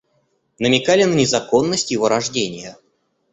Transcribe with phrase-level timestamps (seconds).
[0.57, 2.75] Намекали на незаконность его рождения.